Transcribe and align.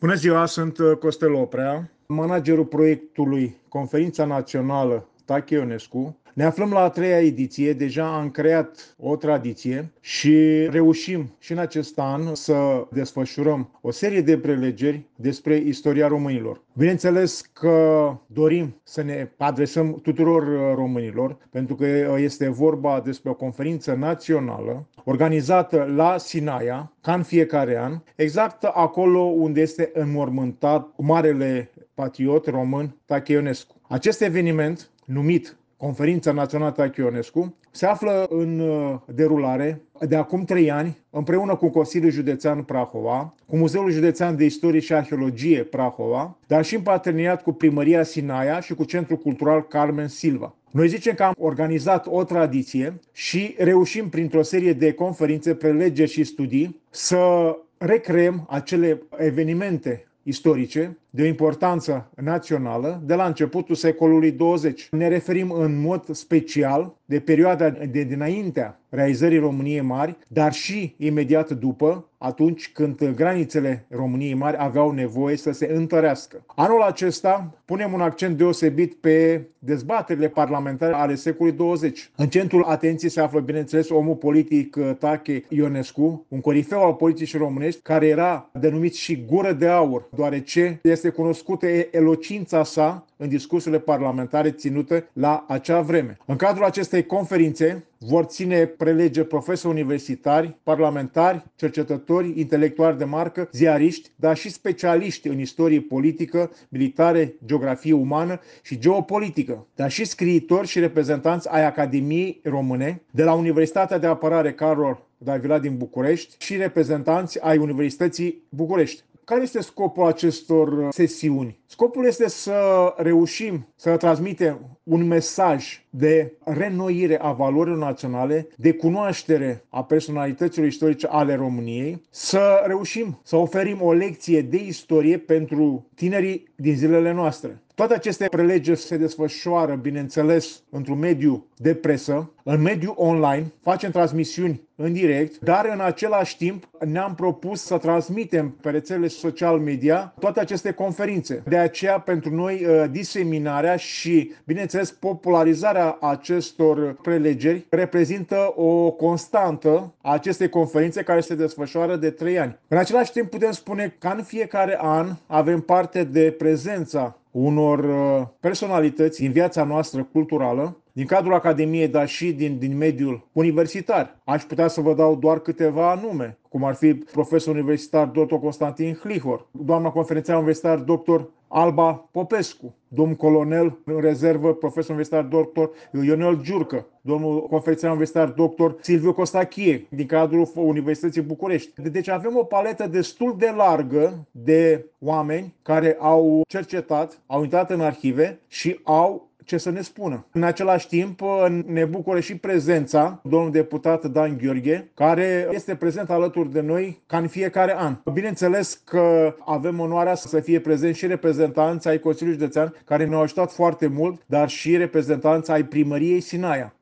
Bună 0.00 0.14
ziua, 0.14 0.46
sunt 0.46 0.78
uh, 0.78 0.96
Costel 0.98 1.34
Oprea, 1.34 1.90
managerul 2.06 2.64
proiectului 2.64 3.56
Conferința 3.68 4.24
Națională 4.24 5.08
Tache 5.24 5.54
Ionescu. 5.54 6.16
Ne 6.36 6.44
aflăm 6.44 6.70
la 6.70 6.80
a 6.80 6.88
treia 6.88 7.20
ediție, 7.20 7.72
deja 7.72 8.16
am 8.16 8.30
creat 8.30 8.94
o 8.98 9.16
tradiție 9.16 9.92
și 10.00 10.66
reușim 10.70 11.34
și 11.38 11.52
în 11.52 11.58
acest 11.58 11.98
an 11.98 12.34
să 12.34 12.86
desfășurăm 12.92 13.78
o 13.80 13.90
serie 13.90 14.20
de 14.20 14.38
prelegeri 14.38 15.06
despre 15.14 15.56
istoria 15.56 16.06
românilor. 16.06 16.62
Bineînțeles 16.72 17.40
că 17.52 18.12
dorim 18.26 18.80
să 18.82 19.02
ne 19.02 19.30
adresăm 19.36 20.00
tuturor 20.02 20.42
uh, 20.42 20.74
românilor, 20.74 21.36
pentru 21.50 21.74
că 21.74 21.84
uh, 21.84 22.22
este 22.22 22.48
vorba 22.48 23.00
despre 23.04 23.30
o 23.30 23.34
conferință 23.34 23.92
națională 23.92 24.86
organizată 25.04 25.92
la 25.94 26.18
Sinaia, 26.18 26.92
ca 27.00 27.14
în 27.14 27.22
fiecare 27.22 27.78
an, 27.78 28.00
exact 28.16 28.64
acolo 28.64 29.20
unde 29.20 29.60
este 29.60 29.90
înmormântat 29.94 30.92
marele 30.96 31.70
patriot 31.94 32.46
român 32.46 32.96
Tache 33.04 33.32
Ionescu. 33.32 33.74
Acest 33.88 34.20
eveniment, 34.20 34.90
numit 35.04 35.56
Conferința 35.76 36.32
Națională 36.32 36.70
Tache 36.70 37.00
Ionescu, 37.00 37.54
se 37.70 37.86
află 37.86 38.26
în 38.28 38.58
uh, 38.58 38.94
derulare 39.14 39.82
de 40.00 40.16
acum 40.16 40.44
trei 40.44 40.70
ani, 40.70 40.98
împreună 41.10 41.56
cu 41.56 41.68
Consiliul 41.68 42.10
Județean 42.10 42.62
Prahova, 42.62 43.34
cu 43.46 43.56
Muzeul 43.56 43.90
Județean 43.90 44.36
de 44.36 44.44
Istorie 44.44 44.80
și 44.80 44.94
Arheologie 44.94 45.62
Prahova, 45.62 46.36
dar 46.46 46.64
și 46.64 46.74
în 46.74 46.80
parteneriat 46.82 47.42
cu 47.42 47.52
Primăria 47.52 48.02
Sinaia 48.02 48.60
și 48.60 48.74
cu 48.74 48.84
Centrul 48.84 49.16
Cultural 49.16 49.62
Carmen 49.62 50.08
Silva. 50.08 50.54
Noi 50.70 50.88
zicem 50.88 51.14
că 51.14 51.22
am 51.22 51.34
organizat 51.38 52.06
o 52.10 52.24
tradiție 52.24 53.00
și 53.12 53.54
reușim 53.58 54.08
printr-o 54.08 54.42
serie 54.42 54.72
de 54.72 54.92
conferințe, 54.92 55.54
prelegeri 55.54 56.10
și 56.10 56.24
studii 56.24 56.80
să 56.90 57.56
recreăm 57.78 58.46
acele 58.50 59.02
evenimente 59.16 60.06
istorice 60.22 60.96
de 61.10 61.22
o 61.22 61.26
importanță 61.26 62.10
națională 62.14 63.02
de 63.04 63.14
la 63.14 63.26
începutul 63.26 63.74
secolului 63.74 64.30
20. 64.32 64.88
Ne 64.90 65.08
referim 65.08 65.50
în 65.50 65.80
mod 65.80 66.14
special 66.14 66.94
de 67.04 67.20
perioada 67.20 67.70
de 67.70 68.02
dinaintea 68.02 68.80
realizării 68.88 69.38
României 69.38 69.80
Mari, 69.80 70.16
dar 70.28 70.52
și 70.52 70.94
imediat 70.98 71.50
după, 71.50 72.08
atunci 72.18 72.72
când 72.72 73.10
granițele 73.14 73.86
României 73.88 74.34
Mari 74.34 74.56
aveau 74.58 74.90
nevoie 74.90 75.36
să 75.36 75.52
se 75.52 75.70
întărească. 75.74 76.44
Anul 76.46 76.82
acesta 76.82 77.54
punem 77.64 77.92
un 77.92 78.00
accent 78.00 78.36
deosebit 78.36 78.94
pe 78.94 79.46
dezbaterile 79.58 80.28
parlamentare 80.28 80.94
ale 80.94 81.14
secolului 81.14 81.58
20. 81.58 82.10
În 82.16 82.28
centrul 82.28 82.62
atenției 82.62 83.10
se 83.10 83.20
află, 83.20 83.40
bineînțeles, 83.40 83.90
omul 83.90 84.14
politic 84.14 84.76
uh, 84.76 84.90
Tache 84.98 85.44
Ionescu, 85.48 86.26
un 86.28 86.40
corifeu 86.40 86.84
al 86.84 86.92
politicii 86.92 87.38
românești, 87.38 87.80
care 87.80 88.06
era 88.06 88.50
denumit 88.52 88.94
și 88.94 89.24
gură 89.26 89.52
de 89.52 89.66
aur, 89.66 90.08
deoarece 90.14 90.80
este 90.82 91.05
cunoscută 91.10 91.66
elocința 91.90 92.64
sa 92.64 93.06
în 93.16 93.28
discursurile 93.28 93.80
parlamentare 93.80 94.50
ținute 94.50 95.08
la 95.12 95.44
acea 95.48 95.80
vreme. 95.80 96.16
În 96.24 96.36
cadrul 96.36 96.64
acestei 96.64 97.06
conferințe 97.06 97.84
vor 97.98 98.24
ține 98.24 98.66
prelege 98.66 99.24
profesori 99.24 99.74
universitari, 99.74 100.56
parlamentari, 100.62 101.44
cercetători, 101.56 102.32
intelectuali 102.40 102.98
de 102.98 103.04
marcă, 103.04 103.48
ziariști, 103.52 104.10
dar 104.16 104.36
și 104.36 104.50
specialiști 104.50 105.28
în 105.28 105.38
istorie 105.38 105.80
politică, 105.80 106.50
militare, 106.68 107.34
geografie 107.46 107.92
umană 107.92 108.40
și 108.62 108.78
geopolitică, 108.78 109.66
dar 109.74 109.90
și 109.90 110.04
scriitori 110.04 110.66
și 110.66 110.78
reprezentanți 110.78 111.48
ai 111.50 111.64
Academiei 111.64 112.40
Române 112.44 113.02
de 113.10 113.24
la 113.24 113.32
Universitatea 113.32 113.98
de 113.98 114.06
Apărare 114.06 114.52
Carol 114.52 115.06
Davila 115.18 115.58
din 115.58 115.76
București 115.76 116.34
și 116.38 116.56
reprezentanți 116.56 117.42
ai 117.42 117.58
Universității 117.58 118.42
București. 118.48 119.02
Care 119.26 119.42
este 119.42 119.60
scopul 119.60 120.06
acestor 120.06 120.72
uh, 120.72 120.88
sesiuni? 120.90 121.58
Scopul 121.66 122.06
este 122.06 122.28
să 122.28 122.94
reușim 122.96 123.66
să 123.76 123.96
transmitem 123.96 124.78
un 124.82 125.06
mesaj 125.06 125.84
de 125.90 126.32
renoire 126.44 127.18
a 127.20 127.32
valorilor 127.32 127.78
naționale, 127.78 128.48
de 128.56 128.72
cunoaștere 128.72 129.64
a 129.68 129.84
personalităților 129.84 130.66
istorice 130.66 131.06
ale 131.06 131.34
României, 131.34 132.02
să 132.10 132.62
reușim 132.66 133.20
să 133.22 133.36
oferim 133.36 133.82
o 133.82 133.92
lecție 133.92 134.42
de 134.42 134.56
istorie 134.56 135.18
pentru 135.18 135.86
tinerii 135.94 136.52
din 136.56 136.76
zilele 136.76 137.12
noastre. 137.12 137.62
Toate 137.76 137.94
aceste 137.94 138.26
prelegeri 138.30 138.78
se 138.78 138.96
desfășoară, 138.96 139.74
bineînțeles, 139.74 140.62
într-un 140.70 140.98
mediu 140.98 141.46
de 141.56 141.74
presă, 141.74 142.30
în 142.42 142.62
mediu 142.62 142.94
online, 142.96 143.52
facem 143.62 143.90
transmisiuni 143.90 144.62
în 144.76 144.92
direct, 144.92 145.38
dar 145.38 145.70
în 145.72 145.80
același 145.80 146.36
timp 146.36 146.68
ne-am 146.86 147.14
propus 147.14 147.62
să 147.62 147.78
transmitem 147.78 148.50
pe 148.60 148.70
rețelele 148.70 149.08
social 149.08 149.58
media 149.58 150.14
toate 150.20 150.40
aceste 150.40 150.72
conferințe. 150.72 151.42
De 151.48 151.56
aceea, 151.56 152.00
pentru 152.00 152.34
noi, 152.34 152.64
uh, 152.64 152.84
diseminarea 152.90 153.76
și, 153.76 154.32
bineînțeles, 154.44 154.90
popularizarea 154.90 155.98
acestor 156.00 156.94
prelegeri 157.02 157.66
reprezintă 157.68 158.52
o 158.54 158.90
constantă 158.90 159.94
a 160.02 160.12
acestei 160.12 160.48
conferințe 160.48 161.02
care 161.02 161.20
se 161.20 161.34
desfășoară 161.34 161.96
de 161.96 162.10
trei 162.10 162.38
ani. 162.38 162.58
În 162.68 162.76
același 162.76 163.12
timp, 163.12 163.30
putem 163.30 163.50
spune 163.50 163.96
că 163.98 164.12
în 164.16 164.22
fiecare 164.22 164.78
an 164.80 165.14
avem 165.26 165.60
parte 165.60 166.04
de 166.04 166.34
prezența 166.38 167.16
unor 167.38 167.78
uh, 167.78 168.26
personalități 168.40 169.22
în 169.24 169.32
viața 169.32 169.64
noastră 169.64 170.04
culturală, 170.12 170.76
din 170.96 171.06
cadrul 171.06 171.34
Academiei, 171.34 171.88
dar 171.88 172.08
și 172.08 172.32
din, 172.32 172.58
din 172.58 172.76
mediul 172.76 173.28
universitar. 173.32 174.18
Aș 174.24 174.42
putea 174.42 174.68
să 174.68 174.80
vă 174.80 174.94
dau 174.94 175.16
doar 175.16 175.38
câteva 175.38 176.00
nume, 176.02 176.38
cum 176.48 176.64
ar 176.64 176.74
fi 176.74 176.94
profesor 176.94 177.54
universitar 177.54 178.06
dr. 178.06 178.34
Constantin 178.34 178.98
Hlihor, 179.02 179.46
doamna 179.50 179.90
conferențiar 179.90 180.36
universitar 180.36 180.78
dr. 180.78 181.20
Alba 181.48 182.08
Popescu, 182.10 182.74
domn 182.88 183.14
colonel 183.14 183.78
în 183.84 184.00
rezervă, 184.00 184.54
profesor 184.54 184.96
universitar 184.96 185.24
dr. 185.24 185.62
Ionel 186.04 186.40
Giurcă, 186.42 186.86
domnul 187.00 187.46
conferențiar 187.46 187.90
universitar 187.90 188.28
dr. 188.28 188.70
Silviu 188.80 189.12
Costachie, 189.12 189.86
din 189.90 190.06
cadrul 190.06 190.50
Universității 190.54 191.22
București. 191.22 191.82
Deci 191.90 192.08
avem 192.08 192.36
o 192.36 192.42
paletă 192.42 192.86
destul 192.86 193.34
de 193.38 193.52
largă 193.56 194.26
de 194.30 194.86
oameni 194.98 195.54
care 195.62 195.96
au 196.00 196.44
cercetat, 196.48 197.20
au 197.26 197.42
intrat 197.42 197.70
în 197.70 197.80
arhive 197.80 198.40
și 198.48 198.80
au 198.82 199.26
ce 199.46 199.56
să 199.56 199.70
ne 199.70 199.80
spună. 199.80 200.26
În 200.32 200.42
același 200.42 200.88
timp, 200.88 201.20
ne 201.66 201.84
bucură 201.84 202.20
și 202.20 202.36
prezența 202.36 203.20
domnului 203.24 203.52
deputat 203.60 204.06
Dan 204.06 204.38
Gheorghe, 204.42 204.90
care 204.94 205.48
este 205.52 205.74
prezent 205.74 206.10
alături 206.10 206.52
de 206.52 206.60
noi 206.60 207.02
ca 207.06 207.18
în 207.18 207.26
fiecare 207.26 207.74
an. 207.76 207.96
Bineînțeles 208.12 208.74
că 208.84 209.34
avem 209.44 209.80
onoarea 209.80 210.14
să 210.14 210.40
fie 210.40 210.60
prezenți 210.60 210.98
și 210.98 211.06
reprezentanți 211.06 211.88
ai 211.88 211.98
Consiliului 211.98 212.40
Județean, 212.40 212.74
care 212.84 213.06
ne-au 213.06 213.22
ajutat 213.22 213.52
foarte 213.52 213.86
mult, 213.86 214.22
dar 214.26 214.48
și 214.48 214.76
reprezentanți 214.76 215.50
ai 215.50 215.64
primăriei 215.64 216.20
Sinaia. 216.20 216.74